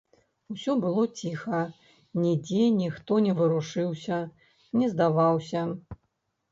[0.53, 1.59] Усё было ціха,
[2.23, 4.17] нідзе ніхто не варушыўся,
[4.83, 5.61] не здаваўся.